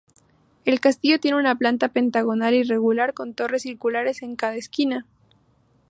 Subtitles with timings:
[0.65, 5.05] El castillo tiene una planta pentagonal irregular con torres circulares en cada esquina.